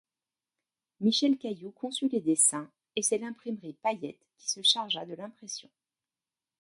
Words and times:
Michel 0.99 1.37
Cailloux 1.37 1.69
conçu 1.73 2.07
les 2.09 2.21
dessins 2.21 2.71
et 2.95 3.03
c'est 3.03 3.19
l'imprimerie 3.19 3.77
Payette 3.83 4.17
qui 4.35 4.49
se 4.49 4.63
chargea 4.63 5.05
de 5.05 5.13
l'impression. 5.13 5.69